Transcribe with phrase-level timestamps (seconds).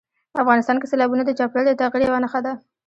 [0.43, 2.53] افغانستان کې سیلابونه د چاپېریال د تغیر یوه نښه ده.